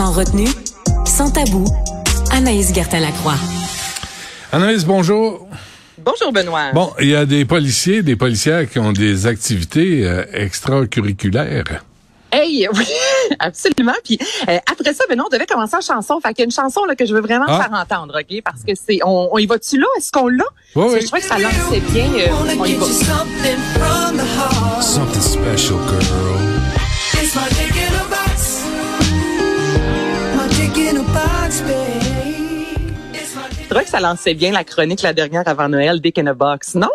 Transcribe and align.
Sans 0.00 0.12
retenue, 0.12 0.48
sans 1.04 1.30
tabou, 1.30 1.62
Anaïs 2.32 2.72
Gertin-Lacroix. 2.72 3.34
Anaïs, 4.50 4.86
bonjour. 4.86 5.46
Bonjour 5.98 6.32
Benoît. 6.32 6.72
Bon, 6.72 6.90
il 7.00 7.08
y 7.08 7.14
a 7.14 7.26
des 7.26 7.44
policiers, 7.44 8.02
des 8.02 8.16
policières 8.16 8.66
qui 8.70 8.78
ont 8.78 8.92
des 8.92 9.26
activités 9.26 10.06
euh, 10.06 10.24
extracurriculaires. 10.32 11.84
Hey, 12.32 12.66
oui, 12.74 12.86
absolument. 13.40 13.92
Puis 14.02 14.18
euh, 14.48 14.56
après 14.72 14.94
ça, 14.94 15.04
Benoît, 15.10 15.26
on 15.26 15.28
devait 15.28 15.44
commencer 15.44 15.76
en 15.76 15.82
chanson. 15.82 16.18
Fait 16.22 16.30
qu'il 16.32 16.38
y 16.38 16.42
a 16.44 16.46
une 16.46 16.50
chanson 16.50 16.86
là, 16.86 16.94
que 16.96 17.04
je 17.04 17.12
veux 17.12 17.20
vraiment 17.20 17.44
Ah. 17.46 17.60
faire 17.68 17.78
entendre, 17.78 18.18
OK? 18.18 18.40
Parce 18.42 18.62
que 18.66 18.72
c'est. 18.74 19.00
On, 19.04 19.28
on 19.34 19.36
y 19.36 19.44
va-tu 19.44 19.78
là? 19.78 19.86
Est-ce 19.98 20.10
qu'on 20.12 20.28
l'a? 20.28 20.44
Oui, 20.76 20.82
Parce 20.82 20.92
que 20.92 20.94
oui. 20.94 21.00
Je 21.02 21.06
crois 21.08 21.20
que 21.20 21.26
ça 21.26 21.38
lançait 21.38 21.80
bien. 21.92 22.06
euh, 22.06 22.56
on 22.58 22.64
y 22.64 22.74
va. 22.76 22.86
Something 24.80 25.20
special, 25.20 25.76
girl. 25.90 26.40
Je 33.62 33.74
trouvais 33.74 33.84
que 33.84 33.90
ça 33.90 34.00
lançait 34.00 34.34
bien 34.34 34.50
la 34.52 34.64
chronique 34.64 35.02
la 35.02 35.12
dernière 35.12 35.46
avant 35.46 35.68
Noël, 35.68 36.00
Dick 36.00 36.18
in 36.18 36.26
a 36.26 36.34
Box, 36.34 36.74
non? 36.74 36.88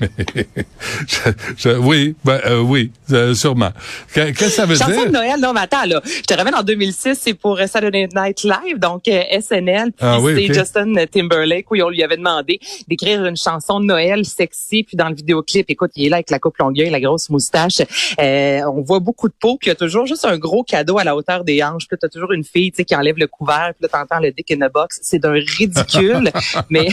Je- 1.06 1.30
je- 1.56 1.76
oui, 1.78 2.14
ben, 2.24 2.40
euh, 2.46 2.60
oui, 2.60 2.90
euh, 3.12 3.34
sûrement. 3.34 3.70
Que- 4.14 4.30
Qu'est-ce 4.30 4.38
que 4.38 4.48
ça 4.50 4.66
veut 4.66 4.76
Chanson 4.76 4.90
dire? 4.92 5.06
de 5.06 5.10
Noël, 5.12 5.40
non, 5.40 5.52
mais 5.52 5.60
attends, 5.60 5.84
là. 5.84 6.00
Je 6.04 6.22
te 6.22 6.34
ramène 6.34 6.54
en 6.54 6.62
2006, 6.62 7.18
c'est 7.20 7.34
pour 7.34 7.58
Saturday 7.58 8.08
Night 8.14 8.42
Live, 8.44 8.78
donc 8.78 9.06
euh, 9.08 9.22
SNL. 9.40 9.92
Puis 9.92 9.94
Ah 10.00 10.20
oui, 10.20 10.46
c'est. 10.48 10.54
Justin 10.54 10.92
Timberlake, 11.10 11.70
où 11.70 11.76
on 11.82 11.88
lui 11.88 12.02
avait 12.02 12.16
demandé 12.16 12.60
d'écrire 12.88 13.24
une 13.24 13.36
chanson 13.36 13.80
de 13.80 13.86
Noël 13.86 14.24
sexy. 14.24 14.82
Puis 14.84 14.96
dans 14.96 15.08
le 15.08 15.14
vidéoclip, 15.14 15.66
écoute, 15.68 15.90
il 15.96 16.06
est 16.06 16.08
là 16.08 16.16
avec 16.16 16.30
la 16.30 16.38
coupe 16.38 16.56
longueuil, 16.58 16.90
la 16.90 17.00
grosse 17.00 17.30
moustache. 17.30 17.80
Euh, 18.20 18.60
on 18.72 18.82
voit 18.82 19.00
beaucoup 19.00 19.28
de 19.28 19.34
peau, 19.38 19.56
puis 19.58 19.66
il 19.66 19.70
y 19.70 19.72
a 19.72 19.76
toujours 19.76 20.06
juste 20.06 20.24
un 20.24 20.38
gros 20.38 20.62
cadeau 20.64 20.98
à 20.98 21.04
la 21.04 21.14
hauteur 21.16 21.44
des 21.44 21.62
hanches. 21.62 21.86
Puis 21.88 21.94
là, 21.96 21.98
t'as 22.02 22.08
toujours 22.08 22.32
une 22.32 22.44
fille, 22.44 22.70
tu 22.72 22.76
sais, 22.78 22.84
qui 22.84 22.94
enlève 22.96 23.16
le 23.18 23.26
couvert. 23.26 23.72
Puis 23.78 23.82
là, 23.82 23.88
t'entends 23.88 24.20
le 24.20 24.30
dick 24.32 24.50
in 24.50 24.60
a 24.62 24.68
box. 24.68 24.98
C'est 25.02 25.18
d'un 25.18 25.32
ridicule. 25.32 26.30
mais, 26.70 26.88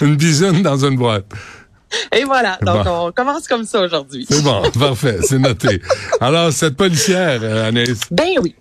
Une 0.00 0.16
bisoune 0.16 0.62
dans 0.62 0.84
une 0.84 0.96
boîte. 0.96 1.24
et 2.16 2.24
voilà. 2.24 2.58
Donc, 2.62 2.84
Bon. 2.84 3.06
on 3.08 3.12
commence 3.12 3.46
comme 3.48 3.64
ça 3.64 3.80
aujourd'hui. 3.80 4.26
C'est 4.30 4.42
bon, 4.42 4.62
parfait, 4.78 5.18
c'est 5.22 5.38
noté. 5.38 5.80
Alors, 6.20 6.52
cette 6.52 6.76
policière, 6.76 7.40
euh, 7.42 7.68
Anaïs, 7.68 8.00
Ben 8.10 8.30
oui. 8.42 8.54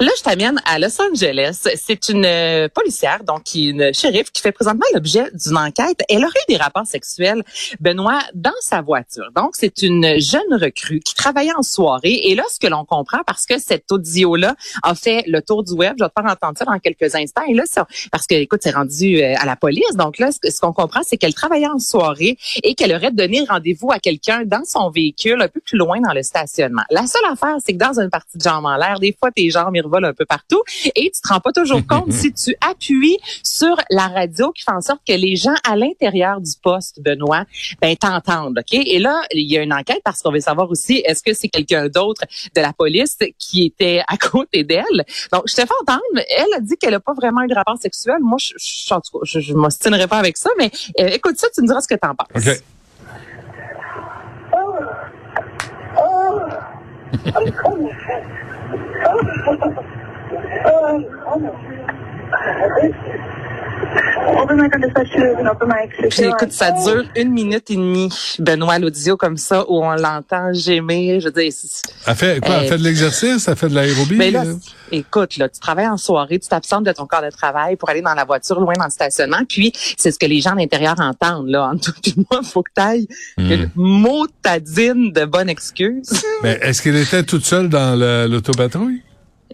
Là, 0.00 0.08
je 0.16 0.22
t'amène 0.22 0.58
à 0.64 0.78
Los 0.78 0.98
Angeles. 0.98 1.68
C'est 1.76 2.08
une 2.08 2.24
euh, 2.24 2.68
policière, 2.68 3.22
donc 3.22 3.42
une 3.54 3.92
shérif, 3.92 4.30
qui 4.32 4.40
fait 4.40 4.50
présentement 4.50 4.86
l'objet 4.94 5.24
d'une 5.34 5.58
enquête. 5.58 5.98
Elle 6.08 6.24
aurait 6.24 6.40
eu 6.48 6.52
des 6.52 6.56
rapports 6.56 6.86
sexuels, 6.86 7.42
Benoît, 7.80 8.20
dans 8.32 8.50
sa 8.62 8.80
voiture. 8.80 9.28
Donc, 9.36 9.50
c'est 9.52 9.82
une 9.82 10.18
jeune 10.18 10.40
recrue 10.52 11.00
qui 11.00 11.14
travaillait 11.14 11.52
en 11.54 11.62
soirée. 11.62 12.14
Et 12.24 12.34
là, 12.34 12.44
ce 12.50 12.58
que 12.58 12.66
l'on 12.66 12.86
comprend, 12.86 13.18
parce 13.26 13.44
que 13.44 13.58
cet 13.58 13.92
audio-là 13.92 14.54
a 14.82 14.94
fait 14.94 15.22
le 15.26 15.42
tour 15.42 15.64
du 15.64 15.74
web, 15.74 15.96
je 15.98 16.04
vais 16.04 16.08
te 16.08 16.14
faire 16.18 16.32
entendre 16.32 16.56
ça 16.56 16.64
dans 16.64 16.78
quelques 16.78 17.14
instants. 17.14 17.44
Et 17.46 17.52
là, 17.52 17.64
ça- 17.66 17.86
parce 18.10 18.26
que, 18.26 18.36
écoute, 18.36 18.60
c'est 18.62 18.74
rendu 18.74 19.20
euh, 19.22 19.34
à 19.38 19.44
la 19.44 19.56
police. 19.56 19.96
Donc 19.96 20.16
là, 20.18 20.30
ce, 20.32 20.50
ce 20.50 20.60
qu'on 20.60 20.72
comprend, 20.72 21.00
c'est 21.06 21.18
qu'elle 21.18 21.34
travaillait 21.34 21.68
en 21.68 21.78
soirée 21.78 22.38
et 22.62 22.74
qu'elle 22.74 22.94
aurait 22.94 23.12
donné 23.12 23.44
rendez-vous 23.46 23.92
à 23.92 23.98
quelqu'un 23.98 24.44
dans 24.46 24.64
son 24.64 24.88
véhicule 24.88 25.42
un 25.42 25.48
peu 25.48 25.60
plus 25.60 25.76
loin 25.76 26.00
dans 26.00 26.14
le 26.14 26.22
stationnement. 26.22 26.84
La 26.90 27.06
seule 27.06 27.30
affaire, 27.30 27.56
c'est 27.62 27.74
que 27.74 27.78
dans 27.78 28.00
une 28.00 28.08
partie 28.08 28.38
de 28.38 28.42
jambes 28.42 28.64
en 28.64 28.76
l'air, 28.76 28.98
des 28.98 29.14
fois, 29.18 29.30
tes 29.30 29.50
jambes, 29.50 29.76
un 29.98 30.14
peu 30.14 30.24
partout 30.24 30.62
et 30.94 31.10
tu 31.14 31.20
te 31.20 31.28
rends 31.28 31.40
pas 31.40 31.52
toujours 31.52 31.86
compte 31.88 32.12
si 32.12 32.32
tu 32.32 32.54
appuies 32.60 33.18
sur 33.42 33.76
la 33.90 34.08
radio 34.08 34.52
qui 34.52 34.62
fait 34.62 34.72
en 34.72 34.80
sorte 34.80 35.00
que 35.06 35.14
les 35.14 35.36
gens 35.36 35.54
à 35.68 35.76
l'intérieur 35.76 36.40
du 36.40 36.52
poste, 36.62 37.00
Benoît, 37.02 37.44
ben, 37.80 37.96
t'entendent, 37.96 38.58
OK? 38.58 38.72
Et 38.72 38.98
là, 38.98 39.20
il 39.32 39.50
y 39.50 39.58
a 39.58 39.62
une 39.62 39.72
enquête 39.72 40.00
parce 40.04 40.22
qu'on 40.22 40.32
veut 40.32 40.40
savoir 40.40 40.70
aussi, 40.70 41.02
est-ce 41.04 41.22
que 41.22 41.32
c'est 41.34 41.48
quelqu'un 41.48 41.88
d'autre 41.88 42.22
de 42.54 42.60
la 42.60 42.72
police 42.72 43.16
qui 43.38 43.66
était 43.66 44.02
à 44.08 44.16
côté 44.30 44.64
d'elle? 44.64 45.04
Donc, 45.32 45.42
je 45.46 45.54
te 45.54 45.60
fais 45.60 45.74
entendre, 45.82 46.00
elle 46.14 46.54
a 46.56 46.60
dit 46.60 46.76
qu'elle 46.76 46.94
a 46.94 47.00
pas 47.00 47.14
vraiment 47.14 47.42
eu 47.42 47.48
de 47.48 47.54
rapport 47.54 47.78
sexuel. 47.78 48.18
Moi, 48.20 48.38
je, 48.40 48.54
je, 48.56 48.94
en 48.94 49.00
tout 49.00 49.18
cas, 49.18 49.24
je, 49.24 49.40
je 49.40 49.54
m'ostinerai 49.54 50.06
pas 50.06 50.18
avec 50.18 50.36
ça, 50.36 50.50
mais 50.58 50.70
euh, 51.00 51.08
écoute 51.08 51.38
ça, 51.38 51.48
tu 51.54 51.62
me 51.62 51.66
diras 51.66 51.80
ce 51.80 51.88
que 51.88 51.94
t'en 51.94 52.14
penses. 52.14 52.46
OK. 52.46 52.62
oh, 58.72 59.84
oh, 60.66 61.04
oh. 61.26 61.69
Puis 66.10 66.24
écoute, 66.24 66.52
ça 66.52 66.70
dure 66.72 67.04
une 67.16 67.30
minute 67.32 67.70
et 67.70 67.76
demie, 67.76 68.08
Benoît, 68.38 68.78
l'audio 68.78 69.16
comme 69.16 69.36
ça, 69.36 69.64
où 69.68 69.82
on 69.84 69.94
l'entend 69.94 70.52
gémir. 70.52 71.20
Je 71.20 71.26
veux 71.26 71.32
dire, 71.32 71.52
c'est- 71.52 71.82
Elle 72.06 72.14
fait 72.14 72.40
quoi? 72.44 72.56
Elle 72.56 72.64
Euh, 72.64 72.68
fait 72.68 72.78
de 72.78 72.84
l'exercice? 72.84 73.48
Elle 73.48 73.56
fait 73.56 73.68
de 73.68 73.74
l'aérobie? 73.74 74.16
Mais 74.16 74.30
là, 74.30 74.44
euh? 74.44 74.54
écoute, 74.92 75.36
là, 75.36 75.48
tu 75.48 75.60
travailles 75.60 75.88
en 75.88 75.96
soirée, 75.96 76.38
tu 76.38 76.48
t'absentes 76.48 76.84
de 76.84 76.92
ton 76.92 77.06
corps 77.06 77.22
de 77.22 77.30
travail 77.30 77.76
pour 77.76 77.88
aller 77.90 78.02
dans 78.02 78.14
la 78.14 78.24
voiture 78.24 78.60
loin 78.60 78.74
dans 78.76 78.84
le 78.84 78.90
stationnement. 78.90 79.40
Puis, 79.48 79.72
c'est 79.96 80.10
ce 80.10 80.18
que 80.18 80.26
les 80.26 80.40
gens 80.40 80.52
à 80.52 80.56
l'intérieur 80.56 80.96
entendent, 80.98 81.48
là. 81.48 81.70
Entre 81.72 81.92
toi 81.92 82.02
et 82.06 82.14
moi, 82.30 82.40
faut 82.42 82.62
que 82.62 82.70
t'ailles 82.74 83.06
Hmm. 83.36 83.50
une 83.52 83.70
motadine 83.76 85.12
de 85.12 85.24
bonne 85.24 85.48
excuse. 85.48 86.10
Mais 86.42 86.58
est-ce 86.62 86.82
qu'elle 86.82 86.96
était 86.96 87.22
toute 87.22 87.44
seule 87.44 87.68
dans 87.68 87.98
le- 87.98 88.26
l'autopatrouille? 88.26 89.02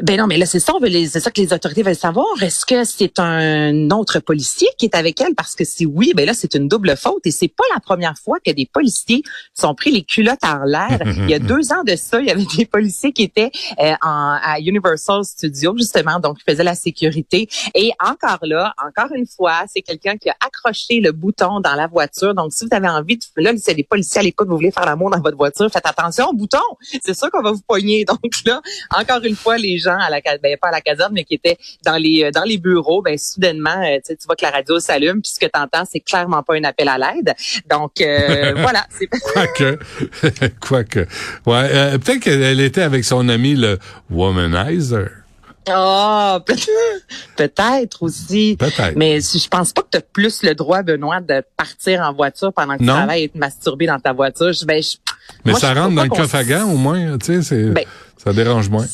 Ben 0.03 0.19
non, 0.19 0.27
mais 0.27 0.37
là, 0.37 0.45
c'est 0.45 0.61
ça, 0.61 0.75
on 0.75 0.79
veut 0.79 0.89
les- 0.89 1.09
c'est 1.09 1.21
ça 1.21 1.31
que 1.31 1.41
les 1.41 1.55
autorités 1.55 1.83
veulent 1.83 1.95
savoir. 1.97 2.27
Est-ce 2.43 2.67
que 2.67 2.85
c'est 2.85 3.19
un 3.19 3.89
autre 3.91 4.19
policier 4.21 4.69
qui 4.77 4.85
est 4.85 4.95
avec 4.95 5.19
elle? 5.23 5.35
Parce 5.35 5.55
que 5.55 5.65
si 5.65 5.87
oui, 5.87 6.13
ben 6.15 6.27
là, 6.27 6.35
c'est 6.35 6.55
une 6.55 6.69
double 6.69 6.97
faute. 6.99 7.25
Et 7.25 7.31
c'est 7.31 7.49
pas 7.49 7.65
la 7.73 7.81
première 7.81 8.15
fois 8.23 8.37
que 8.45 8.51
des 8.51 8.67
policiers 8.71 9.23
sont 9.55 9.75
pris 9.75 9.91
les 9.91 10.03
culottes 10.03 10.45
en 10.45 10.65
l'air. 10.65 10.99
il 11.07 11.31
y 11.31 11.35
a 11.35 11.39
deux 11.39 11.73
ans 11.73 11.83
de 11.83 11.97
ça, 11.97 12.21
il 12.21 12.27
y 12.27 12.31
avait 12.31 12.45
des 12.59 12.67
policiers 12.67 13.13
qui 13.13 13.23
étaient 13.23 13.51
euh, 13.81 13.95
en, 14.03 14.37
à 14.43 14.61
Universal 14.61 15.25
Studios, 15.25 15.75
justement, 15.79 16.21
donc 16.21 16.37
ils 16.47 16.51
faisaient 16.51 16.63
la 16.65 16.75
sécurité. 16.75 17.49
Et 17.75 17.93
encore 18.05 18.41
là, 18.43 18.75
encore 18.87 19.11
une 19.15 19.27
fois, 19.27 19.65
c'est 19.73 19.81
quelqu'un 19.81 20.19
qui 20.19 20.29
a 20.29 20.37
accroché 20.45 21.01
le 21.01 21.13
bouton 21.13 21.61
dans 21.61 21.75
la 21.75 21.87
voiture. 21.87 22.35
Donc, 22.35 22.53
si 22.53 22.67
vous 22.67 22.77
avez 22.77 22.89
envie 22.89 23.17
de... 23.17 23.25
Là, 23.43 23.53
c'est 23.57 23.75
des 23.75 23.83
policiers 23.85 24.21
à 24.21 24.25
l'écoute, 24.25 24.47
vous 24.49 24.57
voulez 24.57 24.73
faire 24.73 24.85
l'amour 24.85 25.09
dans 25.11 25.21
votre 25.21 25.39
voiture, 25.39 25.71
faites 25.73 25.87
attention 25.87 26.27
au 26.29 26.35
bouton. 26.35 26.59
C'est 27.03 27.15
sûr 27.17 27.31
qu'on 27.31 27.43
va 27.43 27.53
vous 27.53 27.63
pogner. 27.67 28.05
Donc 28.09 28.21
là, 28.45 28.61
encore 28.95 29.25
une 29.25 29.37
fois, 29.37 29.57
les 29.57 29.79
gens 29.79 29.86
à 29.95 30.11
la 30.11 30.21
ben 30.43 30.57
pas 30.61 30.69
à 30.69 30.73
la 30.73 30.81
caserne, 30.81 31.13
mais 31.15 31.25
qui 31.25 31.35
étaient 31.35 31.57
dans 31.85 31.97
les 31.97 32.25
euh, 32.25 32.31
dans 32.31 32.43
les 32.45 32.59
bureaux, 32.59 33.03
ben 33.03 33.17
soudainement, 33.19 33.83
euh, 33.85 33.99
tu 34.07 34.15
vois 34.27 34.37
que 34.37 34.45
la 34.45 34.51
radio 34.51 34.79
s'allume, 34.81 35.21
puis 35.23 35.33
ce 35.35 35.39
que 35.41 35.47
tu 35.47 35.61
entends, 35.61 35.85
c'est 35.91 36.01
clairement 36.01 36.43
pas 36.43 36.55
un 36.55 36.65
appel 36.65 36.89
à 36.89 36.99
l'aide. 36.99 37.35
Donc 37.71 38.01
euh, 38.01 38.55
voilà, 38.57 38.85
c'est 38.91 39.07
Quoique. 39.07 39.79
Quoique. 40.61 41.01
Ouais, 41.47 41.69
euh, 41.73 41.99
peut-être 41.99 42.21
qu'elle 42.21 42.61
était 42.61 42.83
avec 42.83 43.05
son 43.05 43.29
ami 43.29 43.55
le 43.55 43.79
womanizer. 44.11 45.09
oh, 45.69 46.39
peut- 46.47 46.55
peut-être 47.37 48.03
aussi. 48.03 48.57
Peut-être. 48.59 48.95
Mais 48.97 49.21
je 49.21 49.49
pense 49.49 49.73
pas 49.73 49.83
que 49.83 49.89
tu 49.93 49.99
as 49.99 50.01
plus 50.01 50.43
le 50.43 50.55
droit, 50.55 50.83
Benoît, 50.83 51.21
de 51.21 51.43
partir 51.57 52.01
en 52.03 52.13
voiture 52.13 52.53
pendant 52.53 52.77
que 52.77 52.83
Non. 52.83 52.93
tu 52.93 52.99
travailles 52.99 53.23
et 53.25 53.29
te 53.29 53.39
masturber 53.39 53.87
dans 53.87 53.99
ta 53.99 54.13
voiture. 54.13 54.53
Je- 54.53 54.65
Ben, 54.65 54.83
je- 54.83 54.97
Mais 55.45 55.53
moi, 55.53 55.61
ça 55.61 55.75
je 55.75 55.79
rentre 55.81 55.95
dans 55.95 56.03
le 56.05 56.09
qu'on 56.09 56.17
coffre 56.19 56.37
à 56.37 56.45
gants, 56.45 56.71
au 56.71 56.77
moins, 56.77 57.19
tu 57.19 57.27
sais, 57.27 57.43
c'est, 57.43 57.65
Ben, 57.71 57.85
ça 58.17 58.33
dérange 58.33 58.69
moins. 58.69 58.87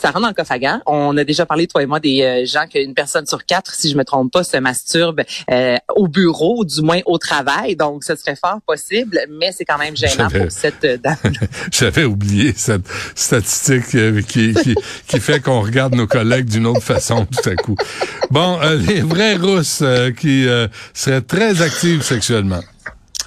Ça 0.00 0.08
rentre 0.10 0.20
dans 0.22 0.28
le 0.28 0.34
coffre 0.34 0.52
à 0.52 0.58
gants. 0.58 0.80
On 0.86 1.16
a 1.16 1.24
déjà 1.24 1.44
parlé, 1.46 1.66
toi 1.66 1.82
et 1.82 1.86
moi, 1.86 2.00
des 2.00 2.22
euh, 2.22 2.44
gens 2.46 2.66
qu'une 2.66 2.94
personne 2.94 3.26
sur 3.26 3.44
quatre, 3.44 3.74
si 3.74 3.90
je 3.90 3.96
me 3.96 4.04
trompe 4.04 4.32
pas, 4.32 4.44
se 4.44 4.56
masturbe 4.56 5.22
euh, 5.50 5.76
au 5.96 6.08
bureau, 6.08 6.60
ou 6.60 6.64
du 6.64 6.80
moins 6.82 7.00
au 7.06 7.18
travail. 7.18 7.74
Donc, 7.76 8.04
ce 8.04 8.14
serait 8.16 8.36
fort 8.36 8.60
possible, 8.66 9.20
mais 9.28 9.52
c'est 9.52 9.64
quand 9.64 9.78
même 9.78 9.96
gênant 9.96 10.28
J'avais- 10.30 10.40
pour 10.44 10.52
cette 10.52 10.84
euh, 10.84 10.96
dame. 10.96 11.16
J'avais 11.72 12.04
oublié 12.04 12.52
cette 12.56 12.86
statistique 13.14 13.94
euh, 13.94 14.22
qui, 14.22 14.54
qui, 14.54 14.74
qui 15.06 15.20
fait 15.20 15.40
qu'on 15.40 15.60
regarde 15.60 15.94
nos 15.94 16.06
collègues 16.06 16.46
d'une 16.46 16.66
autre 16.66 16.82
façon 16.82 17.26
tout 17.26 17.48
à 17.48 17.54
coup. 17.56 17.76
Bon, 18.30 18.58
euh, 18.62 18.76
les 18.76 19.00
vraies 19.00 19.36
rousses 19.36 19.80
euh, 19.82 20.10
qui 20.12 20.46
euh, 20.46 20.68
seraient 20.94 21.22
très 21.22 21.60
actives 21.62 22.02
sexuellement. 22.02 22.60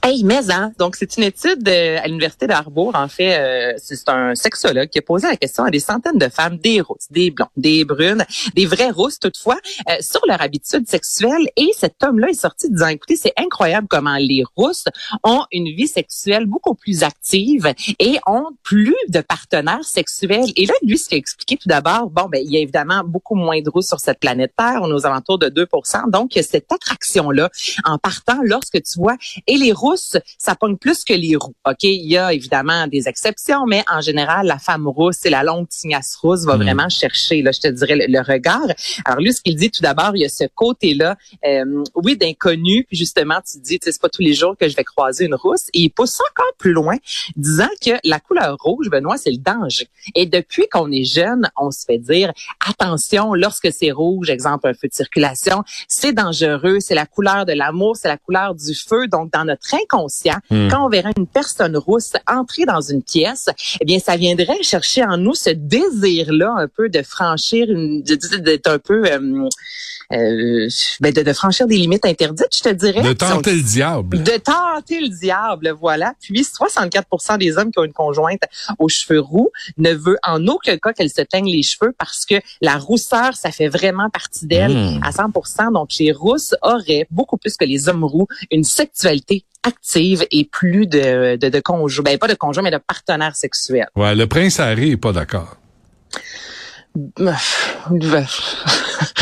Hey, 0.04 0.24
mais 0.24 0.50
hein, 0.50 0.72
donc 0.80 0.96
c'est 0.96 1.16
une 1.18 1.24
étude 1.26 1.68
euh, 1.68 2.00
à 2.02 2.08
l'université 2.08 2.48
d'Arbour. 2.48 2.94
En 2.96 3.08
fait, 3.08 3.38
euh, 3.38 3.74
c'est 3.78 4.10
un 4.10 4.34
sexologue 4.34 4.90
qui 4.90 4.98
a 4.98 5.04
posé 5.04 5.28
la 5.28 5.36
question 5.36 5.64
à 5.64 5.70
des 5.70 5.80
centaines 5.80 6.18
de 6.18 6.28
femmes, 6.28 6.58
des 6.58 6.82
rousses, 6.82 7.06
des 7.12 7.30
blondes, 7.30 7.50
des 7.56 7.86
brunes, 7.86 8.26
des 8.56 8.66
vraies 8.66 8.90
rousses 8.90 9.20
toutefois, 9.20 9.60
euh, 9.90 9.94
sur 10.00 10.22
leur 10.28 10.42
habitude 10.42 10.90
sexuelle. 10.90 11.48
Et 11.56 11.70
cet 11.78 12.04
homme-là 12.04 12.30
est 12.30 12.34
sorti 12.34 12.72
disant, 12.72 12.88
écoutez, 12.88 13.16
c'est 13.16 13.34
incroyable 13.38 13.86
comment 13.88 14.18
les 14.18 14.44
rousses 14.56 14.86
ont 15.24 15.46
une 15.52 15.66
vie 15.66 15.88
sexuelle 15.88 16.48
beaucoup 16.48 16.74
plus 16.74 17.04
active 17.04 17.72
et 18.00 18.18
ont 18.26 18.48
plus 18.64 18.96
de 19.10 19.22
partenaires 19.22 19.84
sexuels. 19.84 20.52
Et 20.56 20.66
là, 20.66 20.74
lui, 20.82 20.98
ce 20.98 21.10
qu'il 21.10 21.18
a 21.18 21.20
expliqué 21.20 21.58
tout 21.58 21.70
d'abord, 21.70 22.10
bon, 22.10 22.28
ben, 22.28 22.42
il 22.44 22.52
y 22.52 22.58
a 22.58 22.62
évidemment 22.62 23.04
beaucoup 23.06 23.36
moins 23.36 23.62
de 23.62 23.70
rousses 23.70 23.90
sur 23.90 24.00
cette 24.00 24.20
planète 24.20 24.54
Terre. 24.58 24.80
On 24.82 24.90
est 24.90 24.94
aux 24.94 25.06
alentours 25.06 25.38
de 25.38 25.48
2% 25.50 26.10
Donc, 26.10 26.32
cette 26.42 26.72
attraction-là 26.72 27.52
en 27.86 28.00
partant 28.00 28.40
lorsque 28.44 28.82
tu 28.82 28.98
vois 28.98 29.16
et 29.46 29.58
les 29.58 29.72
rousses 29.72 29.91
rousse, 29.92 30.18
ça 30.38 30.56
pogne 30.56 30.78
plus 30.78 31.04
que 31.04 31.14
les 31.14 31.36
roux. 31.36 31.54
OK, 31.68 31.84
il 31.84 32.10
y 32.10 32.18
a 32.18 32.34
évidemment 32.34 32.88
des 32.88 33.08
exceptions, 33.08 33.66
mais 33.66 33.84
en 33.92 34.02
général, 34.02 34.48
la 34.48 34.58
femme 34.60 34.88
rousse 34.88 35.26
et 35.26 35.30
la 35.30 35.44
longue 35.44 35.68
tignasse 35.68 36.16
rousse 36.16 36.46
va 36.46 36.56
Mm. 36.58 36.64
vraiment 36.64 36.90
chercher, 36.90 37.42
là, 37.42 37.52
je 37.52 37.60
te 37.60 37.68
dirais, 37.68 37.96
le, 37.96 38.06
le 38.08 38.20
regard. 38.22 38.68
Alors 39.06 39.20
lui, 39.20 39.34
ce 39.34 39.42
qu'il 39.42 39.56
dit 39.56 39.72
tout 39.72 39.82
d'abord, 39.82 40.12
il 40.16 40.22
y 40.22 40.26
a 40.26 40.30
ce 40.30 40.46
côté-là, 40.54 41.16
euh, 41.46 41.84
oui, 41.96 42.18
d'inconnu, 42.18 42.86
puis 42.88 42.98
justement, 42.98 43.40
tu 43.50 43.60
dis, 43.60 43.80
tu 43.80 43.86
sais, 43.86 43.92
c'est 43.92 44.02
pas 44.02 44.10
tous 44.10 44.22
les 44.22 44.34
jours 44.34 44.56
que 44.60 44.68
je 44.68 44.76
vais 44.76 44.84
croiser 44.84 45.26
une 45.26 45.36
rousse, 45.36 45.68
et 45.74 45.82
il 45.82 45.90
pousse 45.90 46.20
encore 46.32 46.54
plus 46.58 46.74
loin, 46.74 46.98
disant 47.36 47.70
que 47.86 47.92
la 48.04 48.20
couleur 48.20 48.58
rouge, 48.60 48.90
Benoît, 48.90 49.18
c'est 49.18 49.32
le 49.32 49.38
danger. 49.38 49.88
Et 50.16 50.26
depuis 50.26 50.68
qu'on 50.72 50.92
est 50.92 51.04
jeune, 51.04 51.50
on 51.58 51.72
se 51.72 51.86
fait 51.86 51.98
dire, 51.98 52.32
attention, 52.68 53.34
lorsque 53.34 53.72
c'est 53.72 53.92
rouge, 53.92 54.30
exemple 54.30 54.68
un 54.68 54.74
feu 54.74 54.88
de 54.88 54.94
circulation, 54.94 55.64
c'est 55.88 56.14
dangereux, 56.14 56.80
c'est 56.80 56.96
la 56.96 57.06
couleur 57.06 57.46
de 57.46 57.54
l'amour, 57.54 57.96
c'est 57.98 58.08
la 58.08 58.18
couleur 58.18 58.56
du 58.56 58.74
feu. 58.76 59.08
Donc, 59.08 59.32
dans 59.32 59.46
notre 59.46 59.74
inconscient, 59.84 60.38
Hmm. 60.50 60.68
quand 60.70 60.86
on 60.86 60.90
verrait 60.90 61.14
une 61.18 61.28
personne 61.28 61.78
rousse 61.78 62.14
entrer 62.28 62.66
dans 62.66 62.82
une 62.82 63.04
pièce, 63.04 63.48
eh 63.80 63.86
bien, 63.86 64.00
ça 64.00 64.16
viendrait 64.18 64.62
chercher 64.64 65.04
en 65.04 65.18
nous 65.18 65.34
ce 65.34 65.50
désir-là 65.50 66.54
un 66.58 66.68
peu 66.68 66.90
de 66.90 67.02
franchir 67.02 67.70
une, 67.70 68.02
d'être 68.02 68.68
un 68.68 68.80
peu, 68.80 69.04
euh, 69.06 69.48
euh, 70.14 70.68
ben, 71.00 71.14
de, 71.14 71.22
de 71.22 71.34
franchir 71.34 71.68
des 71.68 71.78
limites 71.78 72.06
interdites, 72.06 72.56
je 72.56 72.64
te 72.64 72.74
dirais. 72.74 73.02
De 73.02 73.14
tenter 73.14 73.54
le 73.54 73.62
diable. 73.62 74.24
de 74.24 74.38
tenter 74.38 75.02
le 75.02 75.10
diable, 75.10 75.76
voilà. 75.80 76.14
Puis 76.22 76.42
64% 76.42 77.38
des 77.38 77.58
hommes 77.58 77.72
qui 77.72 77.80
ont 77.80 77.84
une 77.84 77.94
conjointe 77.94 78.42
aux 78.80 78.90
cheveux 78.90 79.20
roux 79.20 79.52
ne 79.78 79.94
veut 79.94 80.18
en 80.24 80.48
aucun 80.48 80.78
cas 80.78 80.94
qu'elle 80.94 81.10
se 81.10 81.22
teigne 81.22 81.52
les 81.52 81.64
cheveux 81.64 81.94
parce 81.98 82.26
que 82.26 82.36
la 82.62 82.78
rousseur, 82.78 83.36
ça 83.36 83.52
fait 83.52 83.68
vraiment 83.70 84.10
partie 84.10 84.46
d'elle 84.46 84.72
Mm. 84.72 85.00
à 85.04 85.12
100% 85.12 85.74
Donc, 85.74 85.90
les 86.00 86.12
rousses 86.12 86.56
auraient, 86.62 87.08
beaucoup 87.10 87.38
plus 87.38 87.56
que 87.58 87.66
les 87.66 87.90
hommes 87.90 88.04
roux, 88.04 88.28
une 88.52 88.64
sexualité 88.64 89.46
active 89.64 90.26
et 90.32 90.46
plus 90.46 90.88
de, 90.88 91.36
de, 91.36 91.50
de 91.50 91.60
conjoints, 91.60 92.04
ben 92.04 92.18
pas 92.18 92.28
de 92.28 92.34
conjoints, 92.34 92.64
mais 92.64 92.72
de 92.72 92.78
partenaires 92.78 93.36
sexuels. 93.36 93.88
Ouais, 93.96 94.16
le 94.16 94.28
prince 94.28 94.60
Harry 94.60 94.92
est 94.92 94.98
pas 94.98 95.12
d'accord. 95.12 95.58
Ben, 96.96 97.36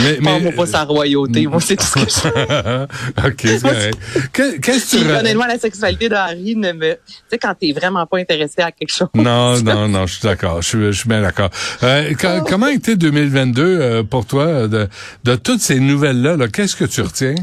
Mais, 0.01 0.15
Parle-moi 0.23 0.51
pas 0.53 0.65
sa 0.65 0.83
royauté, 0.85 1.45
moi 1.45 1.59
c'est 1.61 1.75
tout 1.75 1.85
ce 1.85 1.93
que 1.93 1.99
je 2.09 3.27
OK, 3.27 3.41
c'est 3.43 3.61
correct. 3.61 3.97
Que- 4.33 4.57
Qu'est-ce 4.59 4.97
que 4.97 5.03
tu... 5.03 5.11
Honnêtement, 5.11 5.45
la 5.45 5.59
sexualité 5.59 6.09
de 6.09 6.15
Harry 6.15 6.55
ne 6.55 6.71
me... 6.71 6.93
Tu 6.93 6.99
sais, 7.29 7.37
quand 7.37 7.53
t'es 7.59 7.71
vraiment 7.73 8.05
pas 8.07 8.17
intéressé 8.17 8.61
à 8.61 8.71
quelque 8.71 8.91
chose. 8.93 9.09
Non, 9.13 9.61
non, 9.61 9.87
non, 9.87 10.07
je 10.07 10.13
suis 10.15 10.23
d'accord. 10.23 10.61
Je 10.61 10.91
suis, 10.91 11.07
bien 11.09 11.21
d'accord. 11.21 11.49
Euh, 11.83 12.13
co- 12.15 12.43
Comment 12.47 12.67
a 12.67 12.71
été 12.71 12.95
2022 12.95 13.61
euh, 13.63 14.03
pour 14.03 14.25
toi 14.25 14.67
de, 14.67 14.87
de 15.23 15.35
toutes 15.35 15.61
ces 15.61 15.79
nouvelles-là? 15.79 16.37
-là, 16.37 16.49
Qu'est-ce 16.49 16.75
que 16.75 16.85
tu 16.85 17.01
retiens? 17.01 17.35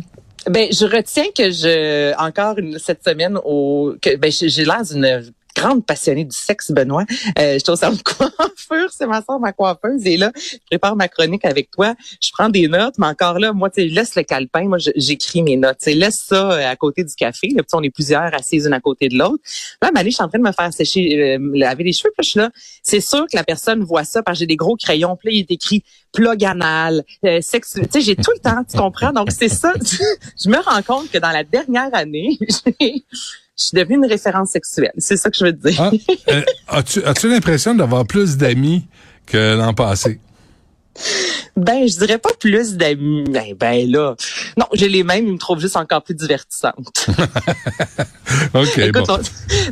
Ben, 0.48 0.68
je 0.72 0.84
retiens 0.86 1.26
que 1.36 1.50
je 1.50 2.14
encore 2.18 2.58
une, 2.58 2.78
cette 2.78 3.02
semaine 3.04 3.38
au 3.44 3.94
que 4.00 4.16
ben 4.16 4.30
j'ai 4.30 4.64
l'air 4.64 4.82
d'une 4.84 5.32
grande 5.56 5.84
passionnée 5.86 6.24
du 6.24 6.36
sexe, 6.36 6.70
Benoît. 6.70 7.04
Euh, 7.38 7.54
je 7.54 7.58
suis 7.58 7.70
au 7.70 7.76
salon 7.76 7.96
de 7.96 8.02
c'est 8.90 9.06
ma 9.06 9.22
soeur, 9.22 9.38
ma 9.40 9.52
coiffeuse. 9.52 10.06
Et 10.06 10.16
là, 10.16 10.32
je 10.36 10.56
prépare 10.70 10.96
ma 10.96 11.08
chronique 11.08 11.44
avec 11.44 11.70
toi. 11.70 11.94
Je 12.20 12.30
prends 12.32 12.48
des 12.48 12.68
notes, 12.68 12.94
mais 12.98 13.06
encore 13.06 13.38
là, 13.38 13.52
moi, 13.52 13.70
tu 13.70 13.86
laisse 13.86 14.14
le 14.16 14.22
calepin. 14.22 14.64
Moi, 14.64 14.78
j'écris 14.96 15.42
mes 15.42 15.56
notes. 15.56 15.78
Tu 15.78 15.90
sais, 15.90 15.94
laisse 15.94 16.22
ça 16.26 16.52
euh, 16.52 16.70
à 16.70 16.76
côté 16.76 17.04
du 17.04 17.14
café. 17.14 17.48
Là, 17.54 17.62
on 17.72 17.82
est 17.82 17.90
plusieurs 17.90 18.34
assises 18.34 18.66
une 18.66 18.72
à 18.72 18.80
côté 18.80 19.08
de 19.08 19.18
l'autre. 19.18 19.42
Là, 19.82 19.90
Mané, 19.92 20.10
je 20.10 20.16
suis 20.16 20.24
en 20.24 20.28
train 20.28 20.38
de 20.38 20.44
me 20.44 20.52
faire 20.52 20.72
sécher, 20.72 21.36
euh, 21.36 21.50
laver 21.54 21.84
les 21.84 21.92
cheveux. 21.92 22.10
Je 22.18 22.28
suis 22.28 22.38
là. 22.40 22.50
C'est 22.82 23.00
sûr 23.00 23.26
que 23.30 23.36
la 23.36 23.44
personne 23.44 23.82
voit 23.82 24.04
ça 24.04 24.22
parce 24.22 24.38
que 24.38 24.40
j'ai 24.40 24.46
des 24.46 24.56
gros 24.56 24.76
crayons. 24.76 25.16
Puis 25.16 25.28
là, 25.28 25.36
il 25.36 25.40
est 25.40 25.50
écrit 25.50 25.84
plug 26.12 26.44
anal, 26.44 27.04
euh. 27.24 27.40
Tu 27.40 27.60
sais, 27.62 28.00
j'ai 28.00 28.16
tout 28.16 28.30
le 28.34 28.40
temps, 28.40 28.64
tu 28.68 28.76
comprends? 28.76 29.12
Donc, 29.12 29.30
c'est 29.30 29.48
ça. 29.48 29.72
je 30.42 30.48
me 30.48 30.56
rends 30.58 30.82
compte 30.82 31.10
que 31.10 31.18
dans 31.18 31.30
la 31.30 31.44
dernière 31.44 31.94
année, 31.94 32.38
j'ai- 32.80 33.04
je 33.58 33.64
suis 33.64 33.76
devenue 33.76 33.96
une 33.96 34.06
référence 34.06 34.50
sexuelle. 34.50 34.92
C'est 34.98 35.16
ça 35.16 35.30
que 35.30 35.36
je 35.38 35.44
veux 35.46 35.52
dire. 35.52 35.80
Ah, 35.80 35.90
euh, 36.28 36.42
As-tu 36.68 37.02
as 37.04 37.28
l'impression 37.28 37.74
d'avoir 37.74 38.06
plus 38.06 38.36
d'amis 38.36 38.86
que 39.24 39.56
l'an 39.56 39.72
passé? 39.72 40.20
Ben, 41.56 41.88
je 41.88 41.96
dirais 41.98 42.18
pas 42.18 42.30
plus 42.38 42.74
d'amis. 42.76 43.24
Ben, 43.30 43.54
ben 43.58 43.90
là. 43.90 44.14
Non, 44.56 44.66
j'ai 44.74 44.88
les 44.88 45.02
mêmes, 45.02 45.26
ils 45.26 45.32
me 45.32 45.38
trouvent 45.38 45.60
juste 45.60 45.76
encore 45.76 46.02
plus 46.02 46.14
divertissante. 46.14 47.06
OK, 48.54 48.78
Écoute, 48.78 49.06
bon. 49.06 49.18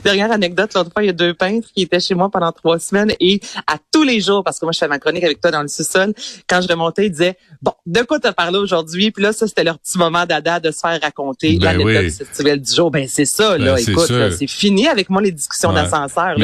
dernière 0.05 0.31
anecdote, 0.33 0.73
l'autre 0.75 0.91
fois, 0.93 1.03
il 1.03 1.07
y 1.07 1.11
a 1.11 1.13
deux 1.13 1.35
peintres 1.35 1.69
qui 1.75 1.83
étaient 1.83 2.01
chez 2.01 2.15
moi 2.15 2.31
pendant 2.31 2.53
trois 2.53 2.79
semaines 2.79 3.13
et 3.21 3.41
à 3.67 3.77
tous 3.93 4.03
les 4.03 4.21
jours, 4.21 4.43
parce 4.45 4.59
que 4.59 4.65
moi, 4.65 4.73
je 4.73 4.79
fais 4.79 4.89
ma 4.89 4.99
chronique 4.99 5.25
avec 5.25 5.41
toi 5.41 5.51
dans 5.51 5.63
le 5.63 5.69
sous-sol, 5.69 6.15
quand 6.49 6.61
je 6.61 6.69
remontais, 6.69 7.07
ils 7.07 7.11
disaient, 7.11 7.37
bon, 7.63 7.73
de 7.87 8.01
quoi 8.03 8.19
t'as 8.21 8.33
parlé 8.33 8.59
aujourd'hui? 8.59 9.11
Puis 9.11 9.23
là, 9.23 9.33
ça, 9.33 9.47
c'était 9.47 9.65
leur 9.65 9.79
petit 9.79 9.99
moment 9.99 10.25
dada 10.27 10.61
de 10.61 10.71
se 10.71 10.81
faire 10.81 10.99
raconter 11.03 11.59
Ben 11.59 11.73
l'anecdote 11.79 12.05
oui. 12.05 12.11
sexuelle 12.11 12.61
du 12.61 12.75
jour. 12.75 12.91
Ben, 12.91 13.07
c'est 13.09 13.25
ça, 13.25 13.59
là. 13.59 13.75
Ben, 13.75 13.85
Écoute, 13.87 14.11
c'est 14.39 14.47
fini 14.47 14.89
avec 14.89 15.11
moi 15.11 15.21
les 15.23 15.33
discussions 15.33 15.71
Ouais. 15.71 15.83
d'ascenseur. 15.83 16.37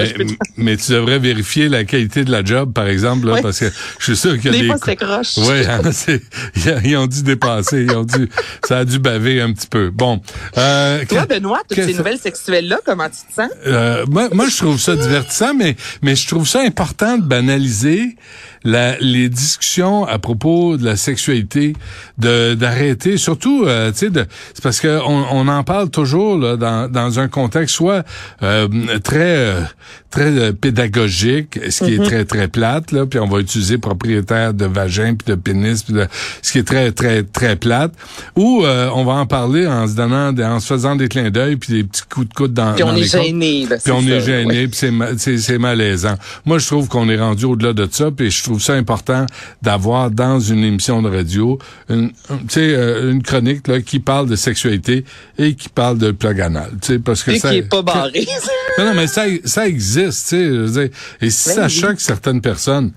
Mais, 0.56 0.76
tu 0.76 0.92
devrais 0.92 1.18
vérifier 1.18 1.68
la 1.68 1.84
qualité 1.84 2.24
de 2.24 2.30
la 2.30 2.44
job, 2.44 2.72
par 2.72 2.86
exemple, 2.88 3.26
là, 3.28 3.40
parce 3.42 3.60
que 3.60 3.66
je 3.98 4.04
suis 4.04 4.16
sûr 4.16 4.34
qu'il 4.36 4.46
y 4.46 4.48
a 4.48 4.52
Des 4.52 4.62
des... 4.62 4.68
fois, 4.78 4.86
c'est 4.86 4.96
croche. 4.96 5.38
Oui, 5.38 5.64
hein, 5.68 6.80
ils 6.84 6.96
ont 6.96 7.06
dû 7.06 7.22
dépasser, 7.22 7.82
ils 7.82 7.92
ont 7.96 8.04
dû, 8.04 8.28
ça 8.66 8.78
a 8.78 8.84
dû 8.84 8.98
baver 8.98 9.40
un 9.40 9.52
petit 9.52 9.66
peu. 9.66 9.90
Bon, 9.90 10.20
euh, 10.58 11.04
Toi, 11.08 11.26
Benoît, 11.26 11.60
toutes 11.68 11.82
ces 11.84 11.94
nouvelles 11.94 12.18
sexuelles-là, 12.18 12.78
comment 12.84 13.08
tu 13.08 13.26
te 13.28 13.34
sens? 13.34 13.50
euh, 13.66 14.04
moi, 14.08 14.28
moi, 14.32 14.46
je 14.48 14.56
trouve 14.56 14.78
ça 14.80 14.96
divertissant, 14.96 15.54
mais 15.54 15.76
mais 16.02 16.14
je 16.16 16.26
trouve 16.28 16.46
ça 16.46 16.60
important 16.60 17.18
de 17.18 17.22
banaliser 17.24 18.16
la, 18.64 18.98
les 18.98 19.28
discussions 19.28 20.04
à 20.04 20.18
propos 20.18 20.76
de 20.76 20.84
la 20.84 20.96
sexualité, 20.96 21.74
de 22.18 22.54
d'arrêter, 22.54 23.16
surtout, 23.16 23.64
euh, 23.66 23.90
tu 23.92 24.08
sais, 24.08 24.26
c'est 24.54 24.62
parce 24.62 24.80
que 24.80 25.00
on, 25.06 25.24
on 25.32 25.48
en 25.48 25.64
parle 25.64 25.90
toujours 25.90 26.36
là, 26.38 26.56
dans 26.56 26.90
dans 26.90 27.20
un 27.20 27.28
contexte 27.28 27.76
soit 27.76 28.04
euh, 28.42 28.68
très 29.02 29.36
euh, 29.36 29.60
très 30.10 30.38
euh, 30.38 30.52
pédagogique, 30.52 31.58
ce 31.70 31.84
qui 31.84 31.94
est 31.94 32.04
très 32.04 32.24
très 32.24 32.48
plate 32.48 32.92
là, 32.92 33.06
puis 33.06 33.18
on 33.18 33.26
va 33.28 33.40
utiliser 33.40 33.78
propriétaire 33.78 34.52
de 34.60 34.66
vagin 34.66 35.14
puis 35.14 35.26
de 35.26 35.34
pénis, 35.34 35.82
puis 35.82 35.94
de, 35.94 36.06
ce 36.42 36.52
qui 36.52 36.58
est 36.58 36.62
très 36.66 36.92
très 36.92 37.22
très 37.22 37.56
plate, 37.56 37.92
ou 38.36 38.62
euh, 38.64 38.88
on 38.94 39.04
va 39.04 39.12
en 39.14 39.26
parler 39.26 39.66
en 39.66 39.86
se 39.88 39.94
donnant, 39.94 40.32
en 40.38 40.60
se 40.60 40.66
faisant 40.66 40.96
des 40.96 41.08
clins 41.08 41.30
d'œil 41.30 41.56
puis 41.56 41.72
des 41.72 41.84
petits 41.84 42.02
coups 42.12 42.28
de 42.28 42.34
coude 42.34 42.54
dans 42.54 42.74
Puis 42.74 42.82
on 42.84 42.88
dans 42.88 42.94
est 42.96 43.00
les 43.00 43.06
gêné. 43.06 43.66
là, 43.68 43.76
Puis 43.82 43.92
on 43.92 44.00
est 44.02 44.20
gêné, 44.20 44.68
puis 44.68 44.76
c'est 44.76 44.92
c'est 45.18 45.38
c'est 45.38 45.58
malaisant. 45.58 46.14
Moi, 46.44 46.58
je 46.58 46.66
trouve 46.66 46.88
qu'on 46.88 47.08
est 47.08 47.18
rendu 47.18 47.44
au-delà 47.46 47.72
de 47.72 47.88
ça, 47.90 48.10
puis 48.10 48.30
je 48.30 48.42
trouve 48.44 48.60
ça 48.60 48.74
important 48.74 49.26
d'avoir 49.62 50.10
dans 50.10 50.38
une 50.40 50.62
émission 50.64 51.02
de 51.02 51.08
radio 51.10 51.58
une, 51.88 52.12
un- 52.28 52.36
tu 52.38 52.44
sais, 52.48 52.60
euh, 52.74 53.10
une 53.12 53.22
chronique 53.22 53.66
là, 53.68 53.80
qui 53.80 53.98
parle 54.00 54.28
de 54.28 54.36
sexualité 54.36 55.04
et 55.38 55.54
qui 55.54 55.68
parle 55.68 55.98
de 55.98 56.10
plug 56.12 56.40
anal, 56.40 56.70
tu 56.80 56.94
sais, 56.94 56.98
parce 56.98 57.22
que 57.22 57.32
Et 57.32 57.38
ça. 57.38 57.50
qui 57.50 57.56
est 57.56 57.62
pas 57.68 57.82
barré. 57.82 58.26
Non, 58.78 58.84
non, 58.86 58.94
mais 58.94 59.08
ça, 59.08 59.24
ça 59.44 59.66
existe, 59.66 60.28
tu 60.28 60.68
sais. 60.72 60.90
Et 61.20 61.28
si 61.30 61.48
Ben 61.48 61.54
ça 61.56 61.68
choque 61.68 62.00
certaines 62.00 62.40
personnes, 62.40 62.92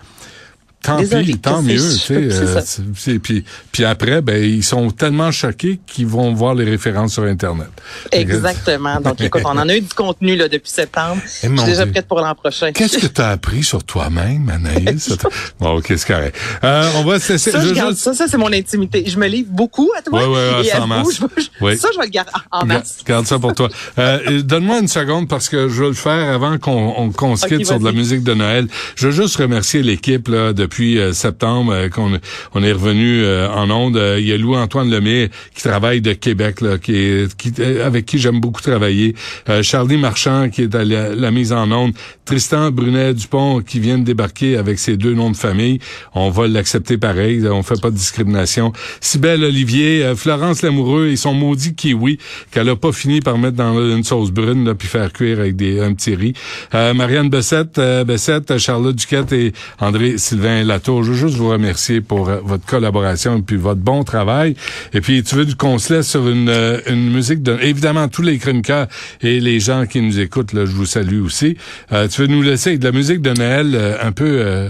tant 0.83 0.97
Désolé, 0.97 1.23
pis, 1.23 1.37
tant 1.39 1.61
mieux, 1.61 1.77
tu 2.05 2.13
euh, 2.13 3.17
puis, 3.23 3.43
puis 3.71 3.85
après, 3.85 4.21
ben 4.21 4.43
ils 4.43 4.63
sont 4.63 4.91
tellement 4.91 5.31
choqués 5.31 5.79
qu'ils 5.87 6.07
vont 6.07 6.33
voir 6.33 6.53
les 6.55 6.65
références 6.65 7.13
sur 7.13 7.23
Internet. 7.23 7.69
Exactement. 8.11 8.99
Donc, 8.99 9.19
écoute, 9.21 9.41
on 9.45 9.57
en 9.57 9.69
a 9.69 9.75
eu 9.75 9.81
du 9.81 9.93
contenu 9.93 10.35
là, 10.35 10.47
depuis 10.47 10.69
septembre. 10.69 11.21
Eh, 11.43 11.47
Je 11.49 11.55
suis 11.55 11.65
déjà 11.65 11.85
prête 11.85 12.07
pour 12.07 12.19
l'an 12.19 12.35
prochain. 12.35 12.71
Qu'est-ce 12.71 12.97
que 12.97 13.07
tu 13.07 13.21
as 13.21 13.29
appris 13.29 13.63
sur 13.63 13.83
toi-même, 13.83 14.49
Anaïs? 14.49 15.09
bon, 15.59 15.77
OK, 15.77 15.85
c'est 15.87 16.05
correct. 16.05 16.35
Euh, 16.63 16.89
on 16.97 17.03
va 17.03 17.19
se 17.19 17.33
laisser. 17.33 17.51
Ça, 17.51 17.61
je 17.61 17.69
je- 17.69 17.73
garde 17.73 17.95
ça, 17.95 18.13
ça 18.13 18.25
c'est 18.27 18.37
mon 18.37 18.51
intimité. 18.51 19.03
Je 19.07 19.17
me 19.17 19.27
livre 19.27 19.49
beaucoup 19.51 19.89
à 19.97 20.01
toi. 20.01 20.19
Ouais, 20.19 20.25
ouais, 20.27 20.33
ouais, 20.69 21.01
vous, 21.03 21.11
je- 21.11 21.43
Oui. 21.61 21.77
Ça, 21.77 21.87
je 21.93 21.99
vais 21.99 22.05
le 22.05 22.11
garder 22.11 22.31
en 22.51 22.65
masse. 22.65 22.97
Garde 23.05 23.25
ça 23.25 23.39
pour 23.39 23.53
toi. 23.53 23.69
Euh, 23.97 24.41
Donne-moi 24.41 24.79
une 24.79 24.87
seconde 24.87 25.27
parce 25.27 25.49
que 25.49 25.69
je 25.69 25.83
veux 25.83 25.87
le 25.89 25.93
faire 25.93 26.33
avant 26.33 26.57
qu'on 26.57 26.93
on, 26.97 27.11
qu'on 27.11 27.35
se 27.35 27.47
quitte 27.47 27.65
sur 27.65 27.79
de 27.79 27.85
la 27.85 27.91
musique 27.91 28.23
de 28.23 28.33
Noël. 28.33 28.67
Je 28.95 29.07
veux 29.07 29.13
juste 29.23 29.37
remercier 29.37 29.81
l'équipe 29.81 30.27
là 30.27 30.53
depuis 30.73 30.97
euh, 30.97 31.13
septembre 31.13 31.71
euh, 31.71 31.89
qu'on 31.89 32.19
on 32.55 32.63
est 32.63 32.71
revenu 32.71 33.23
euh, 33.23 33.47
en 33.47 33.69
onde. 33.69 34.01
Il 34.17 34.25
y 34.25 34.33
a 34.33 34.37
Louis-Antoine 34.37 34.89
Lemay 34.89 35.29
qui 35.53 35.61
travaille 35.61 36.01
de 36.01 36.13
Québec, 36.13 36.61
là, 36.61 36.79
qui 36.79 36.95
est, 36.95 37.35
qui, 37.35 37.53
avec 37.61 38.07
qui 38.07 38.17
j'aime 38.17 38.39
beaucoup 38.39 38.61
travailler. 38.61 39.15
Charlie 39.61 39.97
Marchand 39.97 40.49
qui 40.49 40.63
est 40.63 40.75
à 40.75 40.83
la, 40.83 41.31
mise 41.31 41.53
en 41.53 41.71
onde. 41.71 41.93
Tristan 42.25 42.71
Brunet-Dupont 42.71 43.61
qui 43.61 43.79
vient 43.79 43.97
de 43.97 44.03
débarquer 44.03 44.57
avec 44.57 44.79
ses 44.79 44.97
deux 44.97 45.13
noms 45.13 45.31
de 45.31 45.37
famille. 45.37 45.79
On 46.15 46.29
va 46.29 46.47
l'accepter 46.47 46.97
pareil. 46.97 47.45
On 47.47 47.63
fait 47.63 47.79
pas 47.81 47.91
de 47.91 47.95
discrimination. 47.95 48.71
Sibelle 49.01 49.43
Olivier, 49.43 50.13
Florence 50.15 50.61
Lamoureux 50.61 51.07
et 51.07 51.15
son 51.15 51.33
maudit 51.33 51.75
kiwi 51.75 52.17
qu'elle 52.51 52.69
a 52.69 52.75
pas 52.75 52.91
fini 52.91 53.19
par 53.19 53.37
mettre 53.37 53.57
dans 53.57 53.79
une 53.79 54.03
sauce 54.03 54.31
brune 54.31 54.65
là, 54.65 54.75
puis 54.75 54.87
faire 54.87 55.11
cuire 55.11 55.39
avec 55.39 55.55
des 55.55 55.79
un 55.79 55.93
petit 55.93 56.15
riz. 56.15 56.33
Euh, 56.73 56.93
Marianne 56.93 57.29
Bessette, 57.29 57.77
euh, 57.77 58.03
Bessette, 58.03 58.57
Charlotte 58.57 58.95
Duquette 58.95 59.33
et 59.33 59.53
André 59.79 60.17
Sylvain 60.17 60.62
Latour. 60.63 61.03
Je 61.03 61.11
veux 61.11 61.17
juste 61.17 61.35
vous 61.35 61.49
remercier 61.49 62.01
pour 62.01 62.29
euh, 62.29 62.39
votre 62.43 62.65
collaboration 62.65 63.37
et 63.37 63.41
puis 63.41 63.57
votre 63.57 63.81
bon 63.81 64.03
travail. 64.03 64.55
Et 64.93 65.01
puis 65.01 65.23
tu 65.23 65.35
veux 65.35 65.45
qu'on 65.55 65.77
se 65.79 65.93
laisse 65.93 66.09
sur 66.09 66.27
une, 66.27 66.49
euh, 66.49 66.79
une 66.87 67.11
musique 67.11 67.43
de 67.43 67.57
évidemment 67.61 68.07
tous 68.07 68.21
les 68.21 68.37
chroniqueurs 68.37 68.87
et 69.21 69.39
les 69.39 69.59
gens 69.59 69.85
qui 69.85 70.01
nous 70.01 70.19
écoutent 70.19 70.53
là, 70.53 70.65
je 70.65 70.71
vous 70.71 70.85
salue 70.85 71.21
aussi. 71.23 71.57
Euh, 71.91 72.07
tu 72.07 72.21
veux 72.21 72.27
nous 72.27 72.41
laisser 72.41 72.71
avec 72.71 72.79
de 72.79 72.85
la 72.85 72.91
musique 72.91 73.21
de 73.21 73.31
Noël 73.31 73.73
euh, 73.75 73.97
un 74.01 74.11
peu 74.11 74.41
euh, 74.41 74.69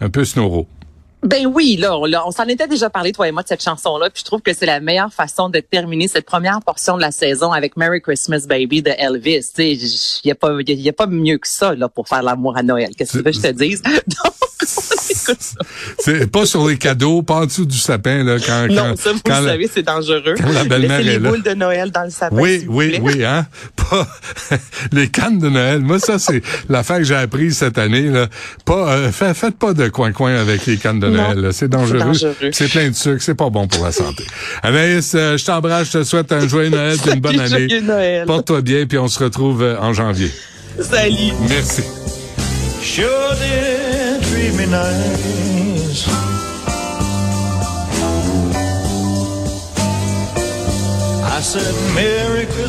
un 0.00 0.10
peu 0.10 0.24
snoro. 0.24 0.66
Ben 1.22 1.46
oui, 1.46 1.76
là, 1.76 1.96
on, 1.96 2.10
on 2.26 2.30
s'en 2.32 2.44
était 2.48 2.66
déjà 2.66 2.90
parlé, 2.90 3.12
toi 3.12 3.28
et 3.28 3.32
moi, 3.32 3.42
de 3.42 3.48
cette 3.48 3.62
chanson-là. 3.62 4.10
Puis 4.10 4.22
je 4.22 4.24
trouve 4.24 4.42
que 4.42 4.52
c'est 4.52 4.66
la 4.66 4.80
meilleure 4.80 5.12
façon 5.12 5.48
de 5.48 5.60
terminer 5.60 6.08
cette 6.08 6.26
première 6.26 6.60
portion 6.60 6.96
de 6.96 7.00
la 7.00 7.12
saison 7.12 7.52
avec 7.52 7.76
Merry 7.76 8.00
Christmas 8.00 8.44
Baby 8.48 8.82
de 8.82 8.90
Elvis. 8.90 9.52
Il 9.56 9.78
y 10.24 10.32
a 10.32 10.34
pas, 10.34 10.50
y 10.66 10.72
a, 10.72 10.74
y 10.74 10.88
a 10.88 10.92
pas 10.92 11.06
mieux 11.06 11.38
que 11.38 11.46
ça 11.46 11.76
là 11.76 11.88
pour 11.88 12.08
faire 12.08 12.24
l'amour 12.24 12.56
à 12.56 12.64
Noël. 12.64 12.90
Qu'est-ce 12.96 13.12
que 13.12 13.18
tu 13.18 13.24
veux 13.24 13.30
que 13.30 13.36
je 13.36 13.42
te 13.42 13.52
dise? 13.52 13.82
Donc. 13.82 14.41
C'est 15.98 16.30
pas 16.30 16.46
sur 16.46 16.66
les 16.68 16.76
cadeaux, 16.78 17.22
pas 17.22 17.34
en 17.36 17.46
dessous 17.46 17.64
du 17.66 17.78
sapin, 17.78 18.22
là, 18.24 18.36
quand, 18.44 18.66
Non, 18.68 18.74
quand, 18.90 18.96
ça, 18.98 19.12
vous 19.12 19.20
quand 19.24 19.40
le 19.40 19.46
la- 19.46 19.52
savez, 19.52 19.70
c'est 19.72 19.82
dangereux. 19.82 20.34
quand 20.36 20.52
la 20.52 20.64
belle-mère 20.64 21.00
est 21.00 21.04
les 21.04 21.18
là. 21.18 21.28
boules 21.30 21.42
de 21.42 21.54
Noël 21.54 21.90
dans 21.90 22.04
le 22.04 22.10
sapin. 22.10 22.36
Oui, 22.36 22.64
oui, 22.68 22.90
plaît. 22.90 23.00
oui, 23.02 23.24
hein. 23.24 23.46
Pas 23.76 24.06
les 24.92 25.08
cannes 25.08 25.38
de 25.38 25.48
Noël. 25.48 25.80
Moi, 25.80 25.98
ça, 25.98 26.18
c'est 26.18 26.42
l'affaire 26.68 26.98
que 26.98 27.04
j'ai 27.04 27.14
apprise 27.16 27.56
cette 27.56 27.78
année, 27.78 28.08
là. 28.08 28.26
Pas, 28.64 28.92
euh, 28.92 29.12
fait- 29.12 29.34
faites 29.34 29.56
pas 29.56 29.72
de 29.74 29.88
coin-coin 29.88 30.34
avec 30.34 30.66
les 30.66 30.76
cannes 30.76 31.00
de 31.00 31.08
Noël, 31.08 31.38
là. 31.38 31.52
C'est 31.52 31.68
dangereux. 31.68 32.12
C'est 32.52 32.68
plein 32.70 32.88
de 32.90 32.94
sucre. 32.94 33.22
C'est 33.22 33.34
pas 33.34 33.50
bon 33.50 33.66
pour 33.68 33.84
la 33.84 33.92
santé. 33.92 34.24
Anaïs, 34.62 35.12
euh, 35.14 35.36
je 35.36 35.44
t'embrasse. 35.44 35.88
Je 35.92 35.98
te 35.98 36.04
souhaite 36.04 36.32
un 36.32 36.46
joyeux 36.48 36.70
Noël 36.70 36.96
et 37.06 37.10
une 37.14 37.20
bonne 37.20 37.38
année. 37.40 37.68
Joyeux 37.68 37.80
Noël. 37.80 38.26
Porte-toi 38.26 38.60
bien, 38.62 38.86
puis 38.86 38.98
on 38.98 39.08
se 39.08 39.22
retrouve 39.22 39.62
euh, 39.62 39.76
en 39.80 39.92
janvier. 39.92 40.30
Salut. 40.80 41.32
Merci. 41.48 41.82
Sure 42.80 43.34
did 43.40 43.81
I 51.24 51.40
said, 51.40 51.74
Merry 51.94 52.46
Christmas. 52.46 52.62